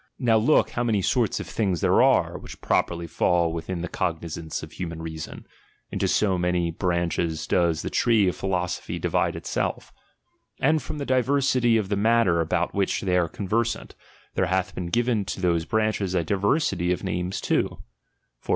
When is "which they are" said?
12.73-13.29